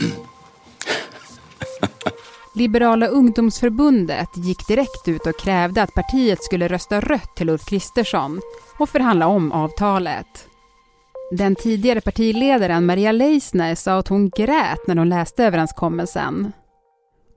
Liberala 2.54 3.06
ungdomsförbundet 3.06 4.28
gick 4.36 4.68
direkt 4.68 5.08
ut 5.08 5.26
och 5.26 5.40
krävde 5.40 5.82
att 5.82 5.94
partiet 5.94 6.44
skulle 6.44 6.68
rösta 6.68 7.00
rött 7.00 7.36
till 7.36 7.48
Ulf 7.48 7.64
Kristersson 7.64 8.40
och 8.78 8.88
förhandla 8.88 9.26
om 9.26 9.52
avtalet. 9.52 10.48
Den 11.30 11.56
tidigare 11.56 12.00
partiledaren 12.00 12.86
Maria 12.86 13.12
Leissner 13.12 13.74
sa 13.74 13.98
att 13.98 14.08
hon 14.08 14.30
grät 14.30 14.86
när 14.86 14.96
hon 14.96 15.08
läste 15.08 15.44
överenskommelsen. 15.44 16.52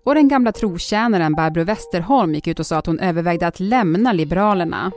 Och 0.06 0.16
den 0.16 0.28
gamla 0.28 0.52
trotjänaren 0.52 1.36
Barbro 1.36 1.64
Westerholm 1.64 2.36
gick 2.36 2.48
ut 2.48 2.60
och 2.60 2.66
sa 2.66 2.78
att 2.78 2.86
hon 2.86 3.00
övervägde 3.00 3.48
att 3.48 3.60
lämna 3.60 4.14
Liberalerna. 4.14 4.92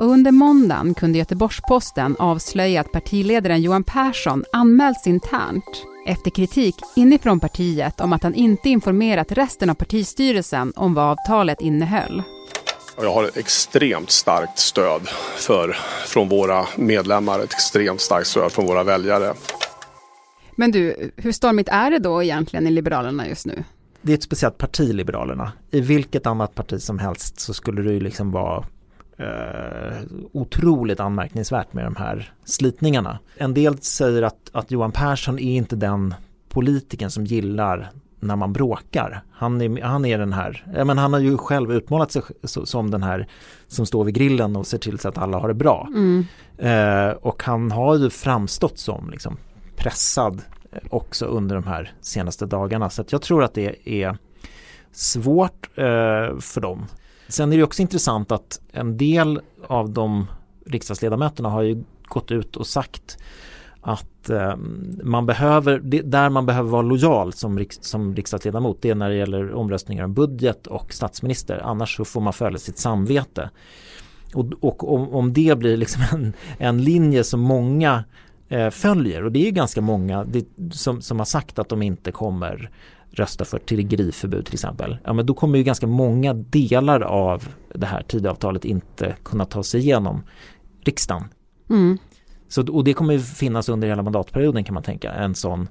Och 0.00 0.06
under 0.06 0.30
måndagen 0.32 0.94
kunde 0.94 1.18
Göteborgs-Posten 1.18 2.16
avslöja 2.18 2.80
att 2.80 2.92
partiledaren 2.92 3.62
Johan 3.62 3.84
Persson 3.84 4.44
anmälts 4.52 5.06
internt 5.06 5.84
efter 6.06 6.30
kritik 6.30 6.74
inifrån 6.96 7.40
partiet 7.40 8.00
om 8.00 8.12
att 8.12 8.22
han 8.22 8.34
inte 8.34 8.68
informerat 8.68 9.32
resten 9.32 9.70
av 9.70 9.74
partistyrelsen 9.74 10.72
om 10.76 10.94
vad 10.94 11.04
avtalet 11.04 11.60
innehöll. 11.60 12.22
Jag 13.02 13.14
har 13.14 13.24
ett 13.24 13.36
extremt 13.36 14.10
starkt 14.10 14.58
stöd 14.58 15.02
för, 15.36 15.76
från 16.06 16.28
våra 16.28 16.66
medlemmar, 16.76 17.40
ett 17.40 17.52
extremt 17.52 18.00
starkt 18.00 18.26
stöd 18.26 18.52
från 18.52 18.66
våra 18.66 18.84
väljare. 18.84 19.34
Men 20.56 20.70
du, 20.70 21.10
hur 21.16 21.32
stormigt 21.32 21.68
är 21.68 21.90
det 21.90 21.98
då 21.98 22.22
egentligen 22.22 22.66
i 22.66 22.70
Liberalerna 22.70 23.28
just 23.28 23.46
nu? 23.46 23.64
Det 24.02 24.12
är 24.12 24.16
ett 24.16 24.22
speciellt 24.22 24.58
parti, 24.58 24.94
Liberalerna. 24.94 25.52
I 25.70 25.80
vilket 25.80 26.26
annat 26.26 26.54
parti 26.54 26.82
som 26.82 26.98
helst 26.98 27.40
så 27.40 27.54
skulle 27.54 27.82
det 27.82 27.92
ju 27.92 28.00
liksom 28.00 28.30
vara 28.30 28.64
eh, 29.20 29.96
otroligt 30.32 31.00
anmärkningsvärt 31.00 31.72
med 31.72 31.84
de 31.84 31.96
här 31.96 32.32
slitningarna. 32.44 33.18
En 33.36 33.54
del 33.54 33.78
säger 33.78 34.22
att, 34.22 34.50
att 34.52 34.70
Johan 34.70 34.92
Persson 34.92 35.38
är 35.38 35.56
inte 35.56 35.76
den 35.76 36.14
politiken 36.48 37.10
som 37.10 37.24
gillar 37.24 37.90
när 38.20 38.36
man 38.36 38.52
bråkar. 38.52 39.22
Han 39.32 39.60
är, 39.60 39.82
han 39.82 40.04
är 40.04 40.18
den 40.18 40.32
här, 40.32 40.84
men 40.84 40.98
han 40.98 41.12
har 41.12 41.20
ju 41.20 41.38
själv 41.38 41.72
utmålat 41.72 42.12
sig 42.12 42.22
som 42.42 42.90
den 42.90 43.02
här 43.02 43.28
som 43.68 43.86
står 43.86 44.04
vid 44.04 44.14
grillen 44.14 44.56
och 44.56 44.66
ser 44.66 44.78
till 44.78 44.98
så 44.98 45.08
att 45.08 45.18
alla 45.18 45.38
har 45.38 45.48
det 45.48 45.54
bra. 45.54 45.88
Mm. 45.88 46.24
Eh, 46.58 47.10
och 47.10 47.42
han 47.42 47.70
har 47.70 47.96
ju 47.96 48.10
framstått 48.10 48.78
som 48.78 49.10
liksom, 49.10 49.36
pressad 49.76 50.42
också 50.90 51.26
under 51.26 51.54
de 51.54 51.64
här 51.64 51.92
senaste 52.00 52.46
dagarna. 52.46 52.90
Så 52.90 53.04
jag 53.08 53.22
tror 53.22 53.44
att 53.44 53.54
det 53.54 53.88
är 54.02 54.18
svårt 54.92 55.68
eh, 55.74 56.38
för 56.38 56.60
dem. 56.60 56.86
Sen 57.30 57.52
är 57.52 57.56
det 57.56 57.62
också 57.62 57.82
intressant 57.82 58.32
att 58.32 58.60
en 58.72 58.96
del 58.96 59.40
av 59.66 59.90
de 59.90 60.26
riksdagsledamöterna 60.66 61.48
har 61.48 61.62
ju 61.62 61.84
gått 62.02 62.30
ut 62.30 62.56
och 62.56 62.66
sagt 62.66 63.18
att 63.80 64.30
eh, 64.30 64.56
man 65.02 65.26
behöver, 65.26 65.80
det, 65.84 66.02
där 66.02 66.30
man 66.30 66.46
behöver 66.46 66.70
vara 66.70 66.82
lojal 66.82 67.32
som, 67.32 67.58
riks, 67.58 67.78
som 67.82 68.16
riksdagsledamot 68.16 68.82
det 68.82 68.90
är 68.90 68.94
när 68.94 69.10
det 69.10 69.16
gäller 69.16 69.54
omröstningar 69.54 70.04
om 70.04 70.14
budget 70.14 70.66
och 70.66 70.92
statsminister 70.92 71.60
annars 71.64 71.96
så 71.96 72.04
får 72.04 72.20
man 72.20 72.32
följa 72.32 72.58
sitt 72.58 72.78
samvete. 72.78 73.50
Och, 74.34 74.46
och 74.60 74.94
om, 74.94 75.08
om, 75.08 75.32
det 75.32 75.58
blir 75.58 75.76
liksom 75.76 76.02
en, 76.12 76.32
en 76.58 76.82
linje 76.82 77.24
som 77.24 77.40
många 77.40 78.04
eh, 78.48 78.70
följer 78.70 79.24
och 79.24 79.32
det 79.32 79.48
är 79.48 79.50
ganska 79.50 79.80
många 79.80 80.24
det, 80.24 80.46
som, 80.72 81.02
som 81.02 81.18
har 81.18 81.26
sagt 81.26 81.58
att 81.58 81.68
de 81.68 81.82
inte 81.82 82.12
kommer 82.12 82.70
rösta 83.10 83.44
för 83.44 83.58
tiggeriförbud 83.58 84.46
till 84.46 84.54
exempel. 84.54 84.98
Ja 85.04 85.12
men 85.12 85.26
då 85.26 85.34
kommer 85.34 85.58
ju 85.58 85.64
ganska 85.64 85.86
många 85.86 86.34
delar 86.34 87.00
av 87.00 87.48
det 87.74 87.86
här 87.86 88.02
Tidöavtalet 88.02 88.64
inte 88.64 89.16
kunna 89.22 89.44
ta 89.44 89.62
sig 89.62 89.80
igenom 89.80 90.22
riksdagen. 90.84 91.24
Mm. 91.70 91.98
Så, 92.48 92.72
och 92.72 92.84
det 92.84 92.92
kommer 92.92 93.14
ju 93.14 93.20
finnas 93.20 93.68
under 93.68 93.88
hela 93.88 94.02
mandatperioden 94.02 94.64
kan 94.64 94.74
man 94.74 94.82
tänka, 94.82 95.12
en 95.12 95.34
sån 95.34 95.68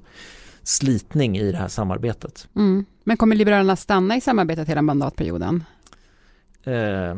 slitning 0.62 1.38
i 1.38 1.52
det 1.52 1.58
här 1.58 1.68
samarbetet. 1.68 2.48
Mm. 2.56 2.84
Men 3.04 3.16
kommer 3.16 3.36
Liberalerna 3.36 3.76
stanna 3.76 4.16
i 4.16 4.20
samarbetet 4.20 4.68
hela 4.68 4.82
mandatperioden? 4.82 5.64
Eh, 6.64 6.72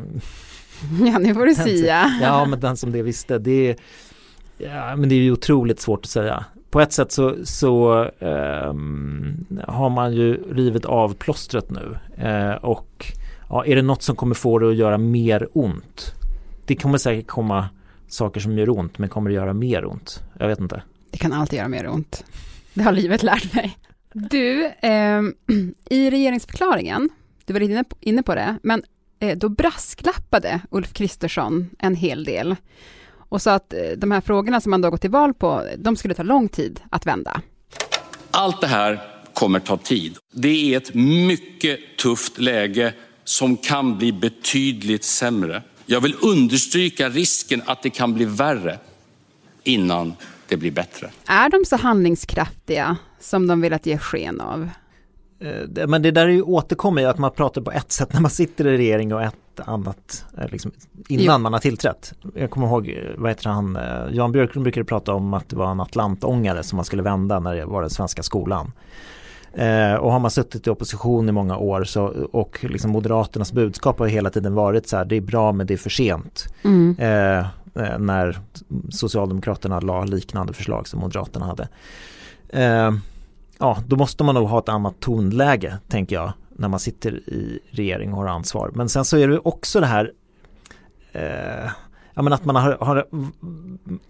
ja, 1.07 1.19
nu 1.21 1.35
får 1.35 1.47
du 1.47 1.55
säga. 1.55 2.19
ja, 2.23 2.45
men 2.45 2.61
den 2.61 2.77
som 2.77 2.93
det 2.93 3.03
visste, 3.03 3.39
det 3.39 3.69
är, 3.69 3.77
ja, 4.59 4.97
men 4.97 5.09
det 5.09 5.15
är 5.15 5.21
ju 5.21 5.33
otroligt 5.33 5.81
svårt 5.81 6.05
att 6.05 6.11
säga. 6.11 6.45
På 6.73 6.81
ett 6.81 6.93
sätt 6.93 7.13
så, 7.13 7.37
så 7.45 8.03
eh, 8.19 8.75
har 9.69 9.91
man 9.91 10.15
ju 10.15 10.55
rivit 10.55 10.85
av 10.85 11.15
plåstret 11.15 11.71
nu 11.71 11.99
eh, 12.29 12.53
och 12.53 13.07
ja, 13.49 13.65
är 13.67 13.77
det 13.77 13.83
något 13.83 14.03
som 14.03 14.17
kommer 14.17 14.35
få 14.35 14.59
det 14.59 14.69
att 14.69 14.77
göra 14.77 14.99
mer 14.99 15.49
ont? 15.53 16.15
Det 16.67 16.77
kommer 16.77 16.99
säkert 16.99 17.27
komma 17.27 17.69
saker 18.09 18.41
som 18.41 18.59
gör 18.59 18.71
ont 18.71 18.99
men 18.99 19.09
kommer 19.09 19.31
det 19.31 19.35
göra 19.35 19.53
mer 19.53 19.85
ont? 19.85 20.23
Jag 20.39 20.49
vet 20.49 20.61
inte. 20.61 20.83
Det 21.11 21.19
kan 21.19 21.33
alltid 21.33 21.57
göra 21.57 21.69
mer 21.69 21.89
ont. 21.89 22.25
Det 22.75 22.83
har 22.83 22.93
livet 22.93 23.23
lärt 23.23 23.55
mig. 23.55 23.79
Du, 24.13 24.65
eh, 24.67 25.23
i 25.91 26.11
regeringsförklaringen, 26.11 27.09
du 27.45 27.53
var 27.53 27.61
lite 27.61 27.73
inne 27.73 27.85
på, 27.85 27.97
inne 28.01 28.23
på 28.23 28.35
det, 28.35 28.57
men 28.63 28.83
eh, 29.21 29.39
då 29.39 29.49
brasklappade 29.49 30.61
Ulf 30.71 30.93
Kristersson 30.93 31.71
en 31.79 31.95
hel 31.95 32.25
del 32.25 32.57
och 33.33 33.43
sa 33.43 33.55
att 33.55 33.73
eh, 33.73 33.81
de 33.97 34.11
här 34.11 34.21
frågorna 34.21 34.61
som 34.61 34.71
man 34.71 34.81
då 34.81 34.91
gått 34.91 35.01
till 35.01 35.11
val 35.11 35.35
på, 35.35 35.65
de 35.79 35.97
skulle 35.97 36.15
ta 36.15 36.23
lång 36.23 36.49
tid 36.49 36.81
att 36.91 37.07
vända. 37.07 37.41
Allt 38.31 38.61
det 38.61 38.67
här 38.67 39.01
kommer 39.35 39.61
ta 39.61 39.77
tid. 39.77 40.17
Det 40.33 40.75
är 40.75 40.77
ett 40.77 40.95
mycket 40.95 41.79
tufft 41.99 42.39
läge 42.39 42.95
som 43.25 43.57
kan 43.57 43.99
bli 43.99 44.13
betydligt 44.13 45.05
sämre. 45.05 45.63
Jag 45.87 46.01
vill 46.01 46.17
understryka 46.23 47.09
risken 47.09 47.63
att 47.67 47.83
det 47.83 47.91
kan 47.91 48.15
bli 48.15 48.25
värre 48.25 48.79
innan 49.65 50.15
det 50.49 50.57
blir 50.57 50.71
bättre. 50.71 51.11
Är 51.27 51.49
de 51.49 51.65
så 51.65 51.77
handlingskraftiga 51.77 52.97
som 53.21 53.47
de 53.47 53.61
velat 53.61 53.87
ge 53.87 53.99
sken 53.99 54.41
av? 54.41 54.71
Eh, 55.43 55.87
men 55.87 56.03
det 56.03 56.11
där 56.11 56.27
är 56.27 56.31
ju 56.31 56.43
återkommer 56.43 57.07
att 57.07 57.19
man 57.19 57.31
pratar 57.31 57.63
på 57.63 57.73
ett 57.73 57.93
sätt 57.93 58.09
när 58.13 58.21
man 58.21 58.31
sitter 58.31 58.67
i 58.67 58.77
regering 58.77 59.15
och 59.15 59.23
ett 59.23 59.35
annat 59.57 60.25
eh, 60.39 60.49
liksom, 60.51 60.73
innan 61.09 61.37
jo. 61.37 61.43
man 61.43 61.53
har 61.53 61.61
tillträtt. 61.61 62.15
Jag 62.35 62.51
kommer 62.51 62.67
ihåg, 62.67 62.89
eh, 62.89 62.95
vad 63.17 63.31
heter 63.31 63.51
han, 63.51 63.79
Jan 64.13 64.33
Björklund 64.33 64.63
brukade 64.63 64.85
prata 64.85 65.15
om 65.15 65.35
att 65.35 65.49
det 65.49 65.57
var 65.57 65.71
en 65.71 65.81
atlantångare 65.81 66.63
som 66.63 66.77
man 66.77 66.85
skulle 66.85 67.03
vända 67.03 67.41
när 67.41 67.55
det 67.55 67.65
var 67.65 67.81
den 67.81 67.91
svenska 67.91 68.23
skolan. 68.23 68.73
Eh, 69.55 69.95
och 69.95 70.13
har 70.13 70.19
man 70.19 70.31
suttit 70.31 70.67
i 70.67 70.71
opposition 70.71 71.29
i 71.29 71.33
många 71.33 71.57
år 71.57 71.85
så, 71.85 72.29
och 72.33 72.65
liksom 72.65 72.91
Moderaternas 72.91 73.53
budskap 73.53 73.99
har 73.99 74.07
hela 74.07 74.31
tiden 74.31 74.55
varit 74.55 74.89
så 74.89 74.97
här, 74.97 75.05
det 75.05 75.17
är 75.17 75.21
bra 75.21 75.53
men 75.53 75.67
det 75.67 75.75
är 75.75 75.79
för 75.79 75.91
sent. 75.91 76.55
Mm. 76.63 76.97
Eh, 76.99 77.47
när 77.99 78.39
Socialdemokraterna 78.91 79.81
la 79.81 80.05
liknande 80.05 80.53
förslag 80.53 80.89
som 80.89 81.01
Moderaterna 81.01 81.47
hade. 81.47 81.69
Eh, 82.49 82.93
ja, 83.63 83.79
då 83.87 83.97
måste 83.97 84.25
man 84.25 84.35
nog 84.35 84.49
ha 84.49 84.59
ett 84.59 84.69
annat 84.69 85.01
tonläge, 85.01 85.79
tänker 85.89 86.17
jag, 86.17 86.33
när 86.57 86.69
man 86.69 86.81
sitter 86.81 87.15
i 87.15 87.61
regering 87.71 88.13
och 88.13 88.19
har 88.19 88.27
ansvar. 88.27 88.71
Men 88.75 88.89
sen 88.89 89.05
så 89.05 89.17
är 89.17 89.29
det 89.29 89.39
också 89.39 89.81
det 89.81 89.87
här 89.87 90.13
eh, 91.13 91.71
Ja 92.15 92.23
men 92.23 92.33
att 92.33 92.45
man 92.45 92.57
har, 92.57 92.77
har 92.81 93.07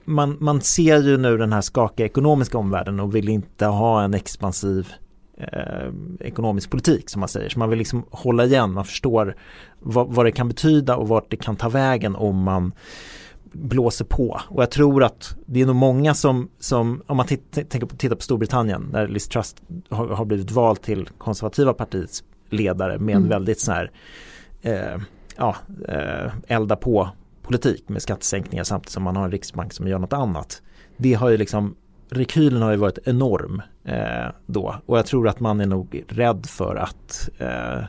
man, 0.04 0.36
man 0.40 0.60
ser 0.60 1.02
ju 1.02 1.16
nu 1.16 1.38
den 1.38 1.52
här 1.52 1.60
skakiga 1.60 2.06
ekonomiska 2.06 2.58
omvärlden 2.58 3.00
och 3.00 3.14
vill 3.14 3.28
inte 3.28 3.66
ha 3.66 4.02
en 4.02 4.14
expansiv 4.14 4.92
eh, 5.36 5.92
ekonomisk 6.20 6.70
politik 6.70 7.10
som 7.10 7.20
man 7.20 7.28
säger. 7.28 7.48
Så 7.48 7.58
man 7.58 7.70
vill 7.70 7.78
liksom 7.78 8.04
hålla 8.10 8.44
igen, 8.44 8.72
man 8.72 8.84
förstår 8.84 9.36
vad, 9.78 10.08
vad 10.08 10.26
det 10.26 10.32
kan 10.32 10.48
betyda 10.48 10.96
och 10.96 11.08
vart 11.08 11.30
det 11.30 11.36
kan 11.36 11.56
ta 11.56 11.68
vägen 11.68 12.16
om 12.16 12.42
man 12.42 12.72
blåser 13.52 14.04
på. 14.04 14.40
Och 14.48 14.62
jag 14.62 14.70
tror 14.70 15.04
att 15.04 15.36
det 15.46 15.60
är 15.60 15.66
nog 15.66 15.76
många 15.76 16.14
som, 16.14 16.48
som 16.58 17.02
om 17.06 17.16
man 17.16 17.26
tänker 17.26 17.86
på, 17.86 17.96
tittar 17.96 18.16
på 18.16 18.22
Storbritannien 18.22 18.92
där 18.92 19.08
Liz 19.08 19.28
Truss 19.28 19.56
har, 19.88 20.08
har 20.08 20.24
blivit 20.24 20.50
vald 20.50 20.82
till 20.82 21.08
konservativa 21.18 21.72
partiets 21.72 22.24
ledare 22.50 22.98
med 22.98 23.12
en 23.12 23.22
mm. 23.22 23.28
väldigt 23.28 23.60
sån 23.60 23.74
här 23.74 23.90
eh, 24.62 25.02
ja, 25.36 25.56
eh, 25.88 26.32
elda 26.46 26.76
på 26.76 27.08
politik 27.42 27.88
med 27.88 28.02
skattesänkningar 28.02 28.64
samtidigt 28.64 28.92
som 28.92 29.02
man 29.02 29.16
har 29.16 29.24
en 29.24 29.30
riksbank 29.30 29.72
som 29.72 29.88
gör 29.88 29.98
något 29.98 30.12
annat. 30.12 30.62
Det 30.96 31.14
har 31.14 31.28
ju 31.28 31.36
liksom 31.36 31.76
rekylen 32.10 32.62
har 32.62 32.70
ju 32.70 32.76
varit 32.76 32.98
enorm 33.04 33.62
eh, 33.84 34.32
då 34.46 34.76
och 34.86 34.98
jag 34.98 35.06
tror 35.06 35.28
att 35.28 35.40
man 35.40 35.60
är 35.60 35.66
nog 35.66 36.04
rädd 36.08 36.46
för 36.46 36.76
att 36.76 37.28
eh, 37.38 37.84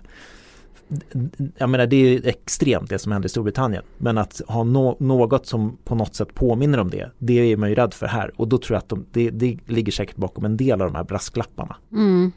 jag 1.57 1.69
menar 1.69 1.85
det 1.85 1.95
är 1.95 2.27
extremt 2.27 2.89
det 2.89 2.99
som 2.99 3.11
händer 3.11 3.25
i 3.25 3.29
Storbritannien 3.29 3.83
men 3.97 4.17
att 4.17 4.41
ha 4.47 4.63
no 4.63 4.97
något 4.99 5.45
som 5.45 5.77
på 5.83 5.95
något 5.95 6.15
sätt 6.15 6.33
påminner 6.33 6.79
om 6.79 6.89
det 6.89 7.11
det 7.17 7.51
är 7.51 7.57
man 7.57 7.69
ju 7.69 7.75
rädd 7.75 7.93
för 7.93 8.07
här 8.07 8.31
och 8.35 8.47
då 8.47 8.57
tror 8.57 8.75
jag 8.75 8.79
att 8.79 8.89
de, 8.89 9.05
det, 9.11 9.29
det 9.29 9.57
ligger 9.65 9.91
säkert 9.91 10.15
bakom 10.15 10.45
en 10.45 10.57
del 10.57 10.81
av 10.81 10.87
de 10.87 10.95
här 10.95 11.03
brasklapparna. 11.03 11.75
Mm. 11.91 12.31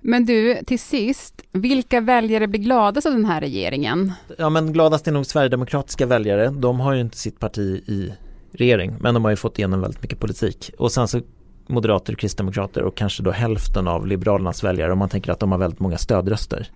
Men 0.00 0.24
du, 0.24 0.58
till 0.66 0.78
sist, 0.78 1.42
vilka 1.52 2.00
väljare 2.00 2.48
blir 2.48 2.60
gladast 2.60 3.06
av 3.06 3.12
den 3.12 3.24
här 3.24 3.40
regeringen? 3.40 4.12
Ja 4.38 4.50
men 4.50 4.72
gladast 4.72 5.08
är 5.08 5.12
nog 5.12 5.26
Sverigedemokratiska 5.26 6.06
väljare. 6.06 6.50
De 6.50 6.80
har 6.80 6.94
ju 6.94 7.00
inte 7.00 7.18
sitt 7.18 7.38
parti 7.38 7.82
i 7.86 8.12
regering 8.52 8.96
men 9.00 9.14
de 9.14 9.24
har 9.24 9.30
ju 9.30 9.36
fått 9.36 9.58
igenom 9.58 9.80
väldigt 9.80 10.02
mycket 10.02 10.18
politik. 10.18 10.70
Och 10.78 10.92
sen 10.92 11.08
så 11.08 11.20
moderater, 11.66 12.14
kristdemokrater 12.14 12.82
och 12.82 12.96
kanske 12.96 13.22
då 13.22 13.30
hälften 13.30 13.88
av 13.88 14.06
Liberalernas 14.06 14.64
väljare 14.64 14.92
om 14.92 14.98
man 14.98 15.08
tänker 15.08 15.32
att 15.32 15.40
de 15.40 15.52
har 15.52 15.58
väldigt 15.58 15.80
många 15.80 15.98
stödröster. 15.98 16.68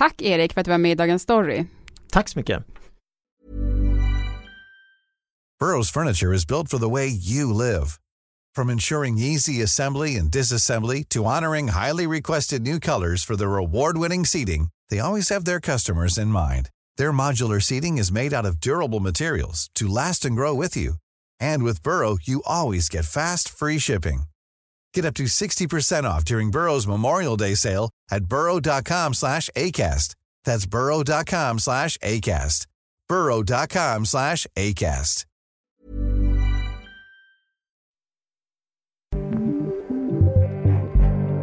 Tack 0.00 0.22
Erik 0.22 0.52
för 0.52 0.60
att 0.60 0.64
du 0.64 0.70
var 0.70 0.78
med 0.78 0.92
i 0.92 0.94
Dagens 0.94 1.22
Story. 1.22 1.66
Tack 2.12 2.28
så 2.28 2.38
mycket. 2.38 2.62
Burrows 5.58 5.90
furniture 5.90 6.34
is 6.34 6.46
built 6.46 6.70
for 6.70 6.78
the 6.78 6.88
way 6.88 7.06
you 7.06 7.52
live. 7.52 7.86
From 8.56 8.70
ensuring 8.70 9.18
easy 9.18 9.62
assembly 9.62 10.16
and 10.16 10.30
disassembly 10.30 11.04
to 11.08 11.24
honoring 11.24 11.68
highly 11.68 12.06
requested 12.06 12.62
new 12.62 12.80
colors 12.80 13.24
for 13.24 13.36
their 13.36 13.56
award-winning 13.56 14.26
seating, 14.26 14.68
they 14.88 15.00
always 15.00 15.28
have 15.28 15.44
their 15.44 15.60
customers 15.60 16.18
in 16.18 16.28
mind. 16.28 16.68
Their 16.96 17.12
modular 17.12 17.60
seating 17.60 17.98
is 17.98 18.12
made 18.12 18.32
out 18.32 18.46
of 18.46 18.58
durable 18.58 19.00
materials 19.00 19.68
to 19.74 19.94
last 19.94 20.24
and 20.24 20.36
grow 20.36 20.54
with 20.54 20.76
you. 20.76 20.94
And 21.40 21.62
with 21.62 21.82
Burrow, 21.82 22.16
you 22.22 22.42
always 22.46 22.88
get 22.88 23.04
fast, 23.04 23.48
free 23.48 23.78
shipping. 23.78 24.22
Get 24.94 25.04
up 25.04 25.14
to 25.14 25.24
60% 25.24 26.04
off 26.04 26.24
during 26.24 26.50
Burrow's 26.50 26.86
Memorial 26.86 27.36
Day 27.36 27.54
sale 27.56 27.90
at 28.10 28.24
burrow.com 28.24 29.14
slash 29.14 29.50
ACAST. 29.56 30.14
That's 30.44 30.66
burrow.com 30.66 31.58
slash 31.58 31.98
ACAST. 31.98 32.66
burrow.com 33.08 34.06
slash 34.06 34.46
ACAST. 34.56 35.24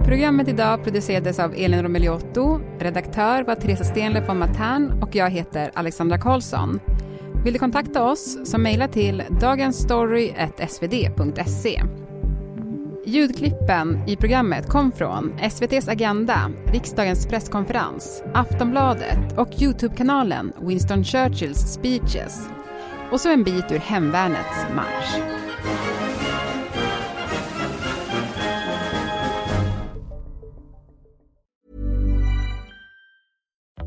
Programmet 0.06 0.48
idag 0.48 0.84
producerades 0.84 1.40
av 1.40 1.54
Elin 1.56 1.84
Romeliotto, 1.84 2.62
redaktör 2.80 3.44
var 3.44 3.56
Teresa 3.56 3.84
Stenle 3.84 4.22
von 4.22 4.38
Matern 4.38 5.04
och 5.04 5.16
jag 5.16 5.30
heter 5.30 5.72
Alexandra 5.74 6.18
Karlsson. 6.18 6.80
Vill 7.44 7.54
du 7.54 7.60
kontakta 7.60 8.04
oss 8.04 8.38
så 8.52 8.58
mejla 8.58 8.88
till 8.88 9.24
dagensstory.svd.se. 9.42 12.07
Ljudklippen 13.08 14.04
i 14.08 14.16
programmet 14.16 14.70
kom 14.70 14.92
från 14.92 15.40
SVTs 15.52 15.88
Agenda, 15.88 16.52
riksdagens 16.72 17.28
presskonferens, 17.28 18.24
Aftonbladet 18.34 19.38
och 19.38 19.62
Youtube-kanalen 19.62 20.54
Winston 20.62 21.04
Churchills 21.04 21.74
speeches. 21.74 22.50
Och 23.12 23.22
så 23.22 23.34
en 23.34 23.44
bit 23.44 23.72
ur 23.72 23.80
Hemvärnets 23.80 24.66
marsch. 24.76 25.47